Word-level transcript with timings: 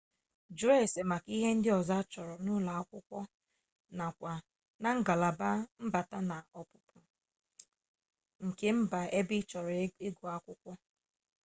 jụọ 0.57 0.71
ese 0.83 1.01
maka 1.09 1.29
ihe 1.35 1.49
ndị 1.55 1.69
ọzọ 1.79 1.93
achọrọ 2.01 2.35
n'ụlọ 2.43 2.71
akwụkwọ 2.79 3.19
nakwa 3.97 4.33
na 4.81 4.89
ngalaba 4.99 5.49
mbata 5.85 6.17
na 6.29 6.37
ọpụpụ 6.59 6.97
nke 8.45 8.67
mba 8.79 8.99
ebe 9.17 9.35
ị 9.41 9.47
chọrọ 9.49 9.71
ịgụ 10.07 10.25
akwụkwọ 10.35 10.71